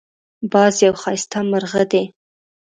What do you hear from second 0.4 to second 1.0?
باز یو